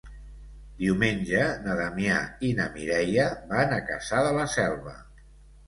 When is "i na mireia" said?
2.49-3.29